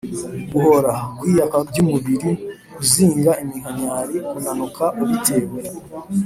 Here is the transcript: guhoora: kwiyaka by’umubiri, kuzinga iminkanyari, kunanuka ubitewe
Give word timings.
guhoora: 0.51 0.93
kwiyaka 1.17 1.57
by’umubiri, 1.69 2.31
kuzinga 2.75 3.31
iminkanyari, 3.43 4.15
kunanuka 4.29 4.83
ubitewe 5.01 5.59